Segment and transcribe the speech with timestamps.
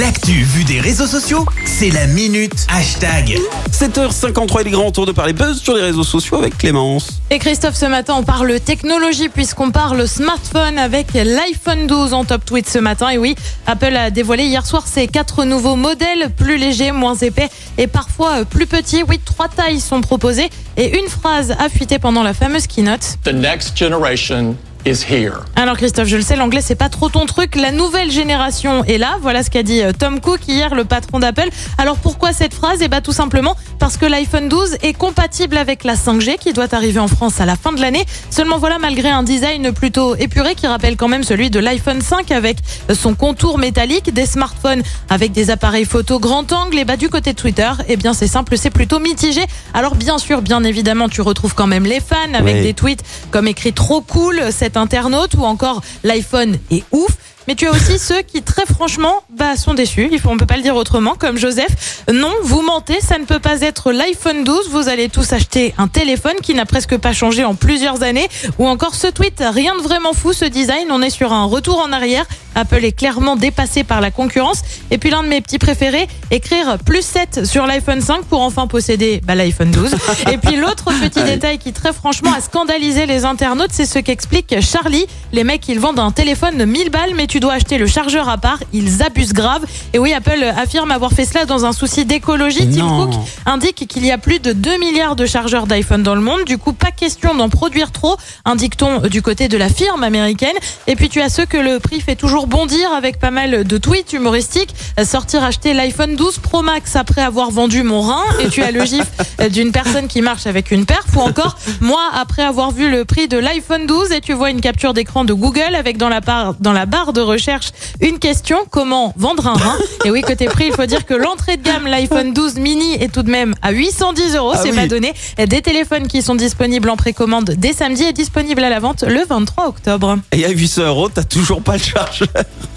[0.00, 3.38] L'actu vue des réseaux sociaux, c'est la minute hashtag.
[3.70, 7.20] 7h53, il est grand tour de parler buzz sur les réseaux sociaux avec Clémence.
[7.30, 12.44] Et Christophe, ce matin, on parle technologie puisqu'on parle smartphone avec l'iPhone 12 en top
[12.44, 13.10] tweet ce matin.
[13.10, 13.36] Et oui,
[13.68, 17.48] Apple a dévoilé hier soir ses quatre nouveaux modèles, plus légers, moins épais
[17.78, 19.04] et parfois plus petits.
[19.08, 23.18] Oui, trois tailles sont proposées et une phrase a fuité pendant la fameuse keynote.
[23.22, 24.56] The next generation
[24.86, 25.32] is here.
[25.56, 27.56] Alors Christophe, je le sais, l'anglais c'est pas trop ton truc.
[27.56, 29.16] La nouvelle génération est là.
[29.22, 31.48] Voilà ce qu'a dit euh, Tom Cook hier, le patron d'Apple.
[31.78, 32.78] Alors pourquoi cette phrase?
[32.82, 36.74] Eh bien tout simplement parce que l'iPhone 12 est compatible avec la 5G qui doit
[36.74, 38.04] arriver en France à la fin de l'année.
[38.30, 42.30] Seulement voilà, malgré un design plutôt épuré qui rappelle quand même celui de l'iPhone 5
[42.30, 42.58] avec
[42.92, 46.78] son contour métallique, des smartphones avec des appareils photo grand angle.
[46.78, 49.42] Et bah du côté de Twitter, eh bien c'est simple, c'est plutôt mitigé.
[49.72, 52.62] Alors bien sûr, bien évidemment, tu retrouves quand même les fans avec Oui.
[52.62, 57.16] des tweets comme écrit trop cool cet internaute ou encore l'iPhone est ouf.
[57.46, 60.08] Mais tu as aussi ceux qui, très franchement, bah, sont déçus.
[60.10, 62.04] Il faut, on peut pas le dire autrement, comme Joseph.
[62.12, 64.70] Non, vous mentez, ça ne peut pas être l'iPhone 12.
[64.70, 68.28] Vous allez tous acheter un téléphone qui n'a presque pas changé en plusieurs années.
[68.58, 70.88] Ou encore ce tweet, rien de vraiment fou, ce design.
[70.90, 72.24] On est sur un retour en arrière.
[72.54, 74.62] Apple est clairement dépassé par la concurrence.
[74.90, 78.66] Et puis l'un de mes petits préférés, écrire plus 7 sur l'iPhone 5 pour enfin
[78.66, 79.96] posséder bah, l'iPhone 12.
[80.32, 84.54] Et puis l'autre petit détail qui très franchement a scandalisé les internautes, c'est ce qu'explique
[84.60, 85.06] Charlie.
[85.32, 88.28] Les mecs, ils vendent un téléphone de 1000 balles, mais tu dois acheter le chargeur
[88.28, 88.58] à part.
[88.72, 89.64] Ils abusent grave.
[89.92, 92.68] Et oui, Apple affirme avoir fait cela dans un souci d'écologie.
[92.70, 92.88] Tim.
[92.88, 93.14] Cook
[93.46, 96.44] indique qu'il y a plus de 2 milliards de chargeurs d'iPhone dans le monde.
[96.44, 100.56] Du coup, pas question d'en produire trop, indique-t-on du côté de la firme américaine.
[100.86, 103.78] Et puis tu as ceux que le prix fait toujours bondir avec pas mal de
[103.78, 104.74] tweets humoristiques.
[105.04, 108.24] Sortir acheter l'iPhone 12 Pro Max après avoir vendu mon rein.
[108.40, 109.06] Et tu as le gif
[109.50, 111.04] d'une personne qui marche avec une perf.
[111.16, 114.60] Ou encore, moi, après avoir vu le prix de l'iPhone 12 et tu vois une
[114.60, 117.68] capture d'écran de Google avec dans la, barre, dans la barre de recherche
[118.00, 121.56] une question, comment vendre un rein Et oui, côté prix, il faut dire que l'entrée
[121.56, 124.52] de gamme, l'iPhone 12 mini est tout de même à 810 euros.
[124.54, 124.76] Ah C'est oui.
[124.76, 125.12] pas donné.
[125.38, 129.24] Des téléphones qui sont disponibles en précommande dès samedi et disponibles à la vente le
[129.28, 130.18] 23 octobre.
[130.32, 132.28] Et à 800 euros, t'as toujours pas le chargeur.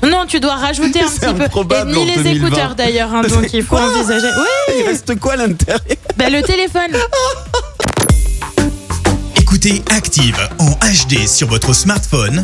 [0.03, 1.75] Non, tu dois rajouter un petit peu.
[1.75, 2.29] Et ni les 2020.
[2.45, 4.27] écouteurs d'ailleurs, hein, donc il faut Quoi envisager.
[4.37, 5.81] Oui, Il reste quoi à l'intérieur?
[6.17, 6.91] Bah, le téléphone.
[9.39, 12.43] Écoutez Active en HD sur votre smartphone,